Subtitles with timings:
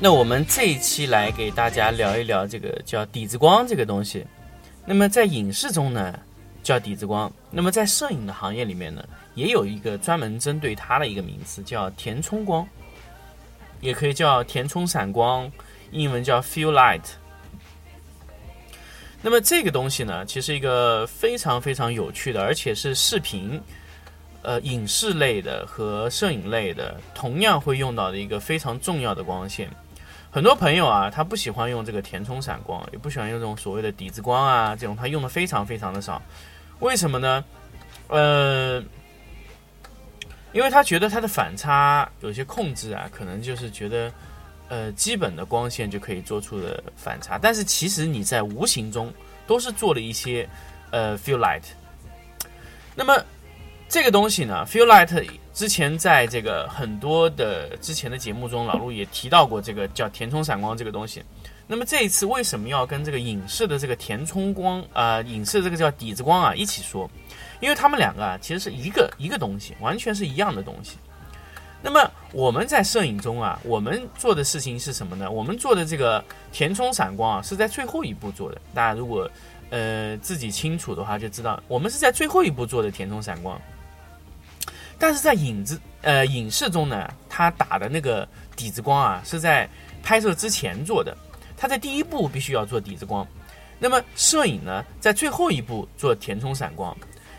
[0.00, 4.24] 那我们这一期来给大家聊一聊这个叫底子光这个东西。
[4.86, 6.16] 那么在影视中呢，
[6.62, 12.64] 叫底子光；那么在摄影的行业里面呢，也有一个专门针对它的一个名词，叫填充光，
[13.80, 15.50] 也可以叫填充闪光，
[15.90, 17.02] 英文叫 fill light。
[19.20, 23.60] 那么这个东西呢，其实一个非常非常有趣的，而且是视频、
[24.42, 29.68] 呃影视类的和摄影类的同样会用到的一个非常重要的光线。
[30.38, 36.22] 很多朋友啊，他不喜欢用这个填充闪光，也不喜欢用这种所谓的底子光啊，这种他用的非常非常的少。
[36.78, 37.44] 为什么呢？
[38.06, 38.80] 呃，
[40.52, 44.12] 因为他觉得他的反差有些控制啊，可能就是觉得
[44.68, 49.12] 呃基本的光线就可以做出的反差，但是其实你在无形中
[49.44, 50.48] 都是做了一些
[50.92, 51.64] 呃 fill light。
[52.94, 53.20] 那么
[53.88, 61.22] 这个东西呢，fill light 之前在这个很多的之前的节目中，老陆也提到过这个叫填充闪光这个东西。
[61.66, 67.10] 那么这一次为什么要跟这个影视的这个填充光啊、呃，影视这个叫底子光啊一起说？
[67.60, 70.98] 因为他们两个啊其实是一个一个东西，完全是一样的东西。
[71.80, 75.30] 那么我们在摄影中啊，我们做的事情是什么呢？
[75.30, 76.22] 我们做的这个
[76.52, 78.60] 填充闪光啊，是在最后一步做的。
[78.74, 79.30] 大家如果
[79.70, 83.58] 呃自己清楚的话，就知道我们是在最后一步做的填充闪光。
[84.98, 89.68] 但是在影子呃影视中呢，它打的那个底子光啊，是在
[90.02, 91.16] 拍摄之前做的。
[91.56, 93.26] 它在第一步必须要做底子光，
[93.78, 96.96] 那么摄影呢，在最后一步做填充闪光。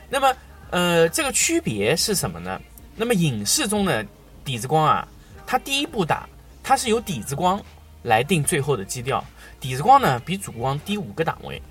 [0.10, 0.36] 那么
[0.72, 2.60] 呃，这个区别是什么呢？
[2.96, 4.06] 那么影视中的
[4.44, 5.08] 底子光啊，
[5.48, 6.28] 它第一步打，
[6.62, 7.62] 它是由底子光
[8.04, 9.24] 来定最后的基调。
[9.60, 11.62] 底子光呢，比主光低五个档位，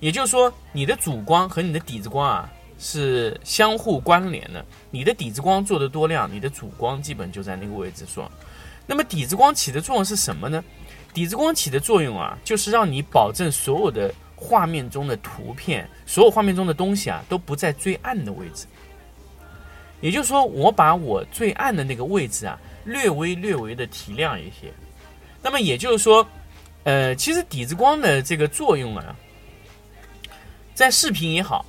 [0.00, 2.50] 也就是说，你的主光和你的底子光啊
[2.82, 4.62] 是相互关联的。
[4.90, 8.30] 你的底子光做的多亮，你的主光基本就在那个位置说。
[8.86, 10.62] 那么底子光起的作用是什么呢？
[11.14, 18.66] 底子光起的作用啊，就是让你保证所有的画面中的图片，所有画面中的东西啊，都不在最暗的位置。
[20.00, 24.72] 也就是说，我把我最暗的那个位置啊，略微略微的提亮一些。
[25.40, 26.26] 那么也就是说，
[26.82, 29.14] 呃，其实底子光的这个作用啊，
[30.74, 31.64] 在视频也好，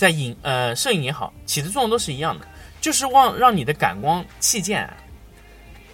[0.00, 2.48] 在影呃摄影也好，起的作用都是一样的，
[2.80, 4.96] 就是望让你的感光器件啊。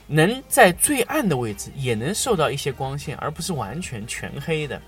[0.06, 4.80] 能在最暗的位置也能受到一些光线，而不是完全全黑的。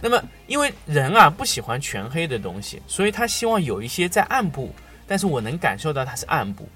[0.00, 4.74] 那么，因为人啊不喜欢全黑的东西，所以他希望有一些在暗部，
[5.06, 6.66] 但是我能感受到它是暗部，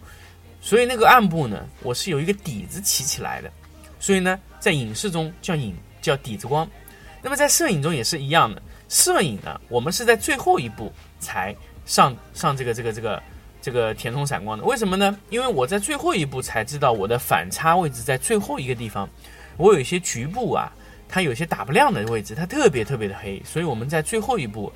[0.60, 3.50] 所以那个暗部呢，我是有一个底子起起来的。
[3.98, 6.68] 所以呢，在影视中叫影叫底子光，
[7.22, 8.60] 那么在摄影中也是一样的。
[8.90, 11.54] 摄影呢，我们是在最后一步才
[11.88, 13.20] 上上这个这个这个。
[13.60, 15.18] 这个填充闪光的，为什么呢？
[15.30, 19.06] 因为我在最后一步才知道我的反差位置在最后一个地方，
[19.56, 20.72] 我有一些局部啊，
[21.08, 24.72] 它有些打不亮的位置，它特别特别的黑，所以我们在最后一步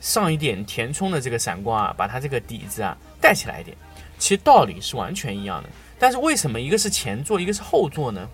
[0.00, 3.76] 上一点填充的这个闪光啊，把它这个底子啊带起来一点。
[4.18, 5.68] 其实道理是完全一样的，
[5.98, 8.26] 但是为什么一个是前座，一个是后座呢？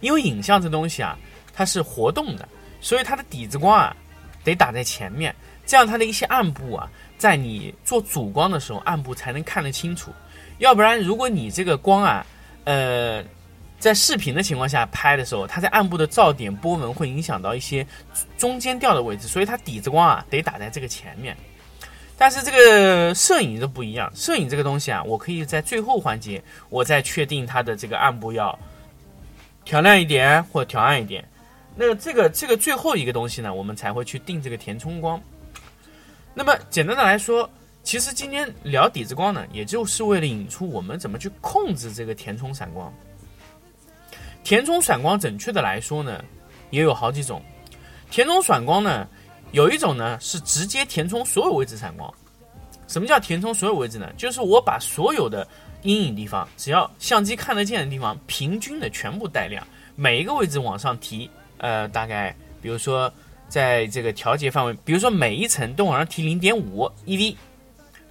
[0.00, 1.16] 因为影像这东西啊，
[1.52, 2.48] 它是活动的，
[2.80, 3.94] 所以它的底子光啊
[4.44, 5.34] 得打在前面，
[5.66, 6.88] 这样它的一些暗部啊。
[7.16, 10.12] 在你做主光的时候，暗部才能看得清楚。
[10.58, 12.26] 要不然，如果你这个光啊，
[12.64, 13.24] 呃，
[13.78, 17.86] 在视频的情况下拍的时候，它在暗部的噪点波纹会影响到一些
[18.36, 21.34] 中间调的位置，所以它底子光啊得打在这个前面。
[22.18, 28.58] 但是这个摄影就不一样，摄影这个东西啊，我可以在最后环节，我再确定它的这个暗部要
[29.64, 31.26] 调亮一点或调暗一点。
[31.76, 35.20] 那这个这个最后一个东西呢，我们才会去定这个填充光。
[36.32, 37.48] 那么简单的来说，
[37.82, 42.92] 其实今天聊底子光呢，也就是为了引出我们怎么去控制这个填充闪光。
[44.42, 46.22] 填充闪光，准确的来说呢，
[46.70, 47.42] 也有好几种。
[48.10, 49.08] 填充闪光呢，
[49.52, 52.12] 有一种呢是直接填充所有位置闪光。
[52.86, 54.12] 什么叫填充所有位置呢？
[54.16, 55.46] 就是我把所有的
[55.82, 59.66] 阴影地方，只要相机看得见的地方，平均的全部带亮，
[59.96, 61.30] 每一个位置往上提，
[61.64, 63.10] 呃，大概比如说。
[63.46, 67.36] 在这个调节范围，比如说每一层都往上提零点五 eV，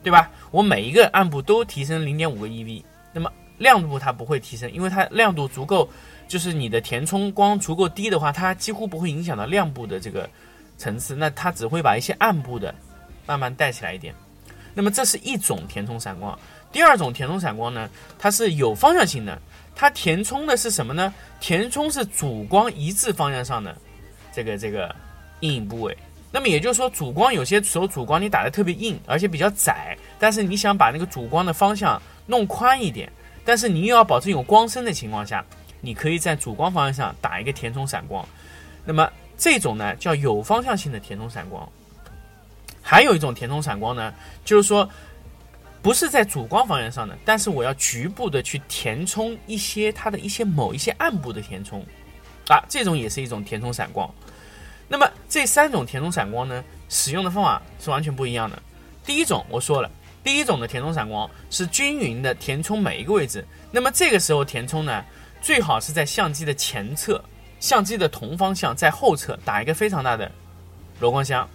[0.02, 0.32] 对吧？
[0.52, 5.90] 我每一个暗部都提升零点五个 eV，那么亮度它不会提升，因为它亮度足够，
[6.30, 10.30] 就是你的填充光足够低的话，它几乎不会影响到亮部的这个
[10.78, 12.74] 层次，那它只会把一些暗部的
[13.26, 14.14] 慢慢带起来一点。
[14.74, 16.38] 那么这是一种填充闪光。
[16.72, 19.38] 第二种填充闪光呢，它是有方向性的，
[19.76, 21.14] 它填充的是什么呢？
[21.40, 23.76] 填充是主光一致方向上的
[24.32, 24.96] 这个这个
[25.40, 25.98] 阴影部位。
[26.32, 33.12] 那么也就是说，主光有些时候主光你打的特别硬，而且比较窄，但是你想把那个主光的方向弄宽一点，
[33.44, 35.44] 但是你又要保证有光深的情况下，
[35.82, 38.26] 你可以在主光方向上打一个填充闪光。
[38.86, 41.68] 那么这种呢叫有方向性的填充闪光。
[42.82, 44.14] 还有一种填充闪光呢，
[44.46, 44.88] 就是说。
[45.84, 51.86] 不是在主光方向上的，但是我要局部的去填充一些它的一些某一些暗部的填充，
[52.48, 54.10] 啊，这种也是一种填充闪光。
[54.88, 58.64] 那么这三种填充闪光呢，使用的方法是完全不一样的。
[59.06, 59.92] 第一种我说了，
[60.24, 63.46] 第一种的填充闪光是均匀的填充每一个位置。
[63.70, 65.04] 那么这个时候填充呢，
[65.42, 67.22] 最好是在相机的前侧，
[67.60, 70.32] 相机的同方向在后侧打一个非常大的
[70.98, 71.46] 柔光箱。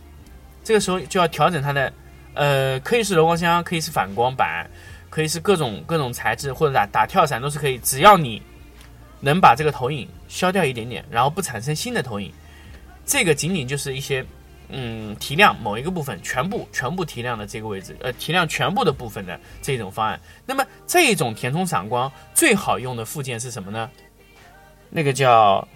[0.63, 1.91] 这个时候就要调整它的。
[2.35, 4.69] 呃，可以是柔光箱，可以是反光板，
[5.11, 7.79] 可以是各种各种材质，或者打打跳伞都是可以。
[7.79, 8.41] 只要你
[9.21, 12.33] 能把这个投影消掉一点点，然后不产生新的投影，
[13.05, 14.25] 这个仅仅就是一些
[14.69, 20.21] 嗯提亮某一个部分，全部全部提亮的这个位置，呃提亮全部的部分的这种方案。
[20.47, 23.91] 那么这种填充闪光最好用的附件是什么呢？
[24.91, 25.67] 那个叫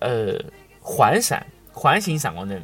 [0.00, 0.34] 呃
[0.80, 2.60] 环闪环形闪光灯。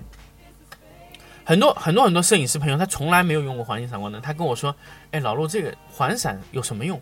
[1.45, 4.23] 很多很多很多摄影师朋友，他从来没有用过环形闪光灯。
[4.23, 4.75] 他跟我说
[5.11, 7.01] ：“哎，老陆，这个环闪有什么用？”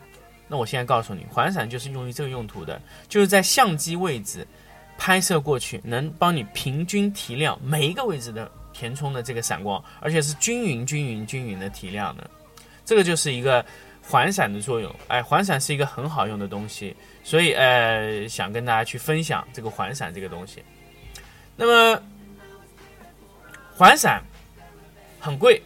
[0.49, 4.45] 那我现在告诉你，环闪就是用于这个用途的，就是在相机位置
[4.99, 12.29] 拍摄过去，能帮你平均提亮每一个位置的填充的这个闪光，而且是均匀、均匀、均匀的提亮的。
[12.85, 13.65] 这个就是一个
[14.03, 14.93] 环闪的作用。
[15.07, 20.65] 哎，环闪是一个很好用的东西，所以呃，想跟大家去分享这个环闪这个东西。
[21.55, 22.03] 那么
[23.77, 24.21] 环闪。
[25.21, 25.63] 很贵，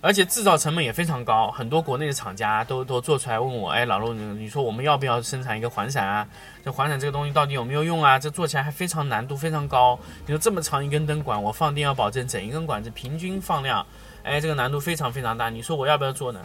[0.00, 1.50] 而且制造成本也非常高。
[1.50, 6.26] 很多国内的厂家都都做出来问我：“哎，老陆，你说我们要不要生产一个环闪啊？
[6.64, 8.18] 这环闪这个东西到底有没有用啊？
[8.18, 9.98] 这做起来还非常难度非常高。
[10.26, 13.86] 你说这么长一根灯管，我放电要保证整一根管子平均放亮，
[14.22, 15.50] 哎，这个难度非常非常大。
[15.50, 16.40] 你说我要不要做呢？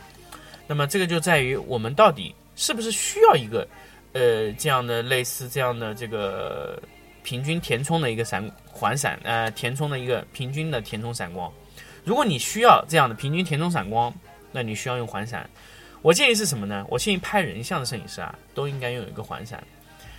[0.67, 3.65] 那么这个就在于我们到底是不是需要一个
[4.13, 6.81] 呃这样的类似这样的这个
[7.23, 11.49] 平均填充的一个闪环闪呃填充的一个平均的填充闪光。
[12.05, 14.13] 如果你需要这样的平均填充闪光，
[14.51, 15.49] 那你需要用环闪。
[16.03, 16.85] 我建议是什么呢？
[16.87, 19.61] 我建议拍人像的摄影师啊，都应该拥有一个环闪，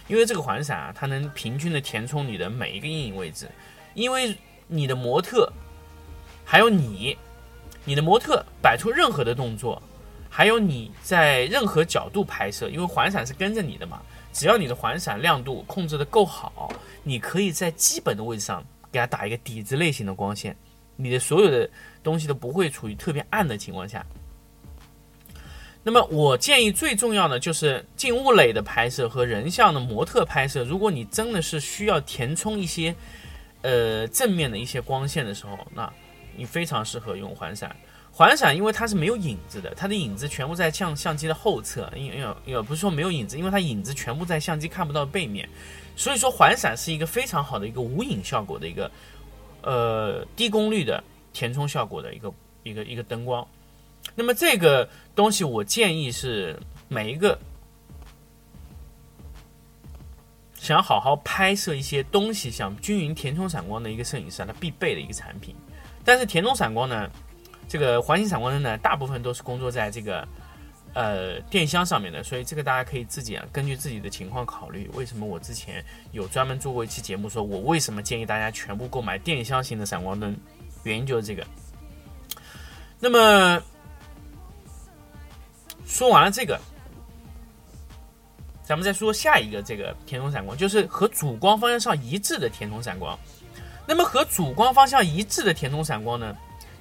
[0.08, 3.48] 因为这个环闪啊，它能平均的填充你的每一个阴影位置。
[3.94, 4.36] 因为
[4.66, 5.48] 你的模特，
[6.44, 7.16] 还有你，
[7.84, 9.80] 你的模特摆出任何的动作，
[10.28, 14.02] 还有你在任何角度拍摄，因为环闪是跟着你的嘛。
[14.32, 16.68] 只要你的环闪亮度控制的够好，
[17.04, 20.54] 你可以在基本的位置上给它打一个底子类型的光线。
[20.96, 21.68] 你的所有的
[22.02, 24.04] 东西都不会处于特别暗的情况下。
[25.88, 30.64] 那么，我建议最重要的就是静物类的拍摄和人像的模特拍摄。
[30.64, 32.92] 如果你真的是需要填充一些
[33.62, 35.88] 呃正面的一些光线的时候，那
[36.36, 37.76] 你非常适合用环闪。
[38.10, 45.48] 环闪因为它是没有影子的，它的影子全部在相相机的后侧，因为也不是说没有影子，因为它影子全部在相机看不到背面，
[45.94, 48.90] 所以说环闪是一个非常好的一个无影效果的一个。
[49.66, 52.32] 呃，低功率的填充效果的一个
[52.62, 53.44] 一个一个灯光，
[54.14, 56.56] 那么这个东西我建议是
[56.86, 57.36] 每一个
[60.54, 65.52] 想好好拍摄一些东西、想均匀填充闪光的一个摄影师，他必备的一个产品。
[66.04, 67.10] 但是填充闪光呢，
[67.68, 70.24] 这个环形闪光灯呢，大部分都是工作在这个。
[70.96, 74.90] 呃，电箱上面的，所以这个大家可以自己啊，根据自己的情况考虑。
[74.94, 80.34] 为什么我之前有专门做过一期节目，说我为什么建议大家全部购买电箱型的闪光灯？
[80.84, 81.46] 原因就是这个。
[82.98, 83.62] 那么
[85.84, 86.58] 说完了这个，
[88.62, 93.18] 咱们再说下一个这个填充闪光，就是和主光方向上一致的填充闪光。
[93.86, 96.34] 那么和主光方向一致的填充闪光呢？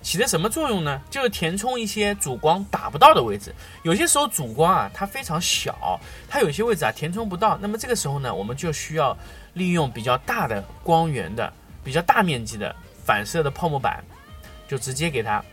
[0.05, 1.01] 起的什么作用呢？
[1.09, 3.51] 就是填充一些主光打不到的位置。
[3.81, 7.57] 有些时候主光啊，它非常小，它有些位置啊填充不到。
[7.59, 9.17] 那么这个时候呢，我们就需要
[9.53, 11.51] 利用比较大的光源的、
[11.83, 14.03] 比较大面积的反射的泡沫板，
[14.67, 15.43] 就直接给它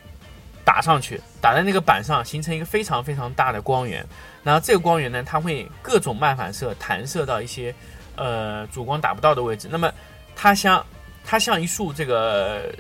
[0.67, 4.07] 打上去，打在那个板上，形成一个非常非常大的光源。
[4.45, 7.75] 然后这个光源呢，它会各种漫反射弹射到一些
[8.17, 9.67] 呃主光打不到的位置。
[9.71, 9.91] 那么
[10.37, 10.85] 它像
[11.25, 12.71] 它像一束这个。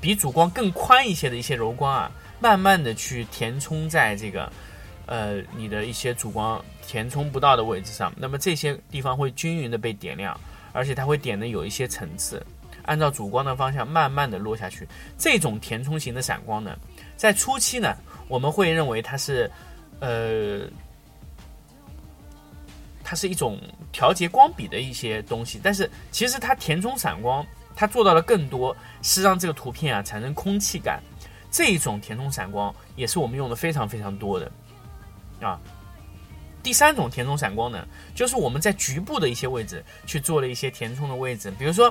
[0.00, 2.10] 比主光更宽一些的一些柔光啊，
[2.40, 4.52] 慢慢的去填充在这个，
[5.06, 10.38] 呃你的一些主光填充不到的位置上，那么这些地方会均匀的被点亮，
[10.72, 12.44] 而且它会点的有一些层次，
[12.84, 14.86] 按照主光的方向慢慢的落下去。
[15.18, 16.76] 这种填充型的闪光呢，
[17.16, 17.96] 在初期呢，
[18.28, 19.50] 我们会认为它是，
[20.00, 20.68] 呃，
[23.02, 23.58] 它是一种
[23.92, 27.44] 调节光比的一些东西，但是其实它填充闪光，
[27.76, 31.00] 它做到了更多，是让这个图片啊产生空气感。
[31.48, 34.50] 这一种填充闪光也是我们用的非常非常多的
[35.40, 35.60] 啊。
[36.62, 41.88] 第三种填充闪光呢，就是我们在局部的一些位置去做了一些填充的位置，比如说，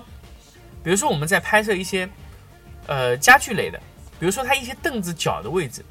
[0.84, 2.08] 比如说我们在拍摄一些
[2.86, 3.80] 呃家具类的，
[4.20, 5.84] 比如说它一些凳子脚的位置，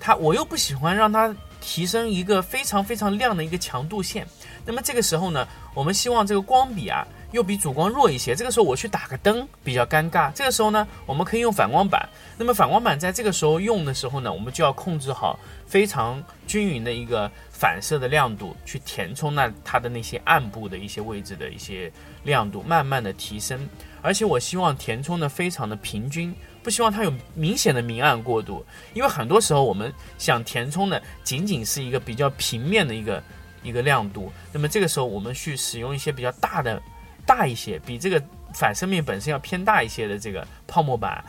[0.00, 4.26] 它我又不喜欢让它提升一个非常非常亮的一个强度线。
[4.64, 8.32] 那么这个时候呢，我们希望这个光笔啊又比主光弱一些。
[8.32, 10.32] 这个时候我去打个灯比较尴尬。
[10.32, 12.08] 这个时候呢，我们可以用反光板。
[12.38, 15.36] 那么反光板在这个时候用的时候呢，我们就要控制好
[15.66, 23.68] 非常均匀的一个反射的亮度，去填充那它的那些暗部的一些位置的一些亮度，慢慢的提升。
[24.00, 28.64] 而且我希望填充的非常的平均，不希望它有明显的明暗过渡。
[28.92, 33.20] 因为很多时候我们想填充的仅仅是一个比较平面的一个。
[33.64, 36.82] 一个亮度，那么这个时候我们去使用一些比较大的、
[37.26, 38.22] 大一些，比这个
[38.54, 41.24] 反射面本身要偏大一些的这个泡沫板，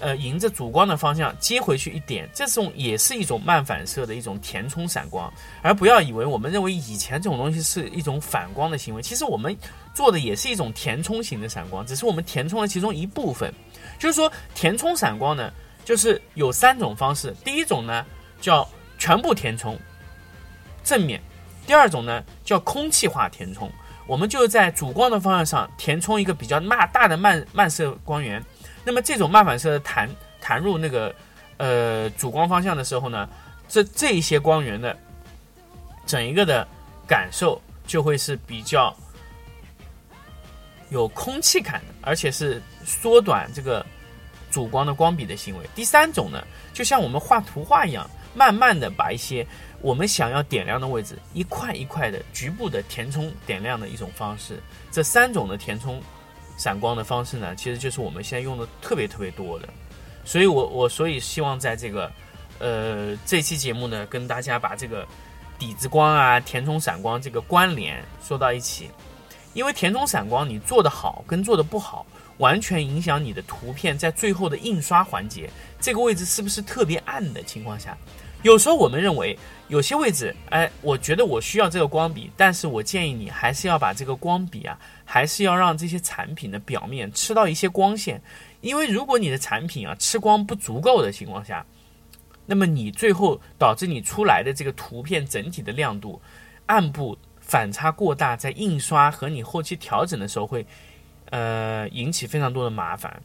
[0.00, 9.56] 呃，迎着主光的方向接回去一点，这种也是一种慢反射的一种填充闪光，而不要以为我们认为以前这种东西是一种反光的行为，其实我们
[9.94, 13.52] 做的也是一种填充型的闪光，只是我们填充了其中一部分。
[13.98, 15.52] 就是说，填充闪光呢，
[15.84, 18.06] 就是有三种方式，第一种呢
[18.40, 19.76] 叫全部填充，
[20.84, 21.20] 正面。
[21.66, 23.68] 第二种呢叫空气化填充，
[24.08, 28.42] 我们就在主光的方向上填充一个比较慢大的慢慢射光源，
[28.82, 30.08] 那么这种慢反射的弹
[30.40, 31.14] 弹入那个
[31.58, 33.28] 呃主光方向的时候呢，
[33.68, 34.96] 这这一些光源的
[36.06, 36.66] 整一个的
[37.06, 38.96] 感受就会是比较
[40.88, 43.84] 有空气感的，而且是缩短这个
[44.50, 45.68] 主光的光比的行为。
[45.74, 49.44] 第三种呢，就像我们画图画一样，慢慢的把一些。
[49.80, 54.60] 我们想要点亮的位置，一块一块的局部的填充点亮的一种方式。
[54.90, 56.02] 这三种的填充
[56.56, 59.68] 闪光的方式呢，其实就是我们现在用的特别特别多的。
[60.24, 62.10] 所以我我所以希望在这个
[62.58, 65.06] 呃这期节目呢，跟大家把这个
[65.60, 68.90] 底子光啊、填充闪光这个关联说到一起。
[69.54, 72.04] 因为填充闪光你做的好跟做的不好，
[72.38, 75.48] 完全影响你的图片在最后的印刷环节
[75.80, 77.96] 这个位置是不是特别暗的情况下。
[78.42, 88.22] 有时候我们认为有些位置，哎，我觉得我需要这个光笔，但是我建议你还是要把这个光笔啊，还是要让这些产品的表面吃到一些光线，
[88.60, 91.66] 因为如果你的产品啊吃光不足够的情况下，
[92.46, 96.20] 那么你最后导致你出来的这个图片整体的亮度
[96.66, 100.64] 暗部反差过大，在印刷和你后期调整的时候会，
[101.30, 103.20] 呃，引起非常多的麻烦。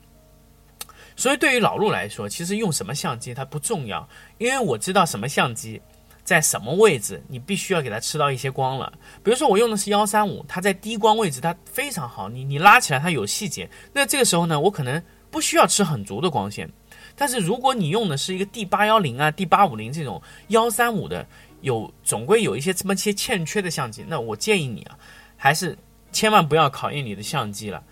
[1.15, 5.81] 所以对于老陆来说，其实用什么相机它不重要，因为我知道什么相机
[6.23, 8.91] 在什么位置，你必须要给它吃到一些光了。
[9.23, 13.69] 比如说我用的是幺三五，它在低光位置它非常好，你你拉起来它有细节。
[13.91, 16.69] 那这个时候呢，我可能不需要吃很足的光线。
[17.15, 21.27] 但是如果你用的是一个 D 八幺零啊、D 八五零这种幺三五的，
[21.61, 24.97] 有总归有一些这么些欠缺的相机，那我建议你啊，
[25.37, 25.77] 还是
[26.11, 27.83] 千万不要考验你的相机了，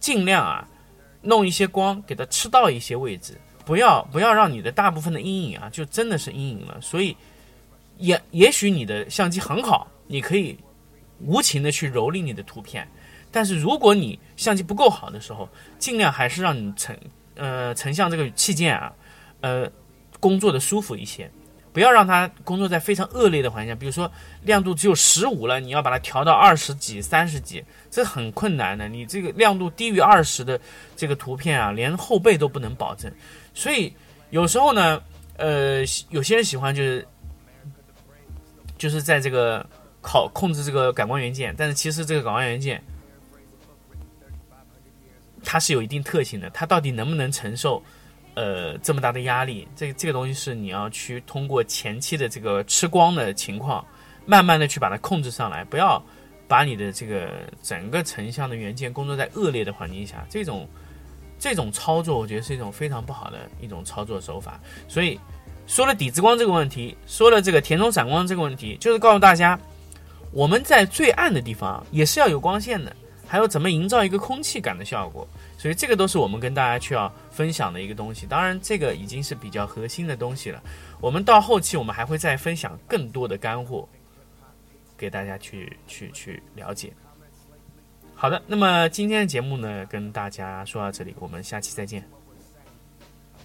[0.00, 0.66] 尽量啊。
[1.24, 6.78] 弄一些光给它吃到一些位置，不要不要让你的大部分的阴影啊，就真的是阴影了。
[6.80, 7.16] 所以，
[7.98, 10.56] 也也许你的相机很好，你可以
[11.20, 12.86] 无情的去蹂躏你的图片。
[13.32, 16.96] 但是如果你相机不够好的时候，尽量还是让你成
[17.34, 18.92] 呃成像这个器件啊，
[19.40, 19.68] 呃
[20.20, 21.30] 工作的舒服一些。
[21.74, 24.10] 不要让它工作在非常恶劣的环境下，比如说
[24.42, 28.88] 亮度只有十五了，你要把它调到二十几、三十几，这很困难的。
[28.88, 30.58] 你这个亮度低于二十的
[30.94, 33.12] 这个图片啊，连后背都不能保证。
[33.52, 33.92] 所以
[34.30, 35.02] 有时候呢，
[35.36, 37.04] 呃，有些人喜欢就是
[38.78, 39.66] 就是在这个
[40.00, 42.80] 考控制这个感光元件，但是其实这个感光元件
[45.42, 47.82] 它是有一定特性的，它到底能不能承受？
[48.34, 53.84] 呃，这么大的压力，这这个东西是你要去通过前期的这个吃光的情况，
[54.26, 56.02] 慢慢的去把它控制上来，不要
[56.48, 57.30] 把你的这个
[57.62, 60.68] 整个成像的元件工作在恶劣的环境下，这种
[61.38, 64.60] 这种操作，我觉得是一种非常不好的一种操作手法。
[64.88, 65.18] 所以
[65.66, 69.56] 说了底子光这个问题，说了这个填充闪光这个问题，就是告诉大家，
[70.32, 72.94] 我们在最暗的地方也是要有光线的，
[73.28, 75.26] 还有怎么营造一个空气感的效果。
[75.64, 78.26] 所以这个都是我们跟大家去要分享的一个东西。
[78.26, 80.62] 当然，这个已经是比较核心的东西了。
[81.00, 83.88] 我们到后期，我们还会再分享更多的干货，
[84.94, 86.92] 给大家去去去了解。
[88.14, 92.06] 好的，那么今天的节目呢，跟大家说到这里，我们下期再见。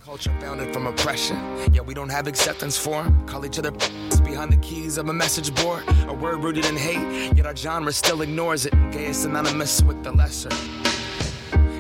[0.06, 1.38] Culture founded from oppression.
[1.72, 3.26] Yeah, we don't have acceptance for 'em.
[3.28, 3.72] Call each other
[4.26, 5.84] behind the keys of a message board.
[6.10, 8.74] A word rooted in hate, yet our genre still ignores it.
[8.92, 10.50] Gay is synonymous with the lesser.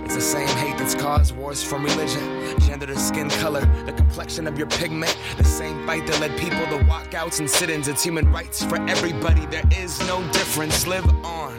[0.10, 4.48] It's the same hate that's caused wars from religion, gender to skin color, the complexion
[4.48, 5.16] of your pigment.
[5.38, 7.88] The same fight that led people to walkouts and sit ins.
[7.88, 9.46] It's human rights for everybody.
[9.46, 10.88] There is no difference.
[10.88, 11.59] Live on.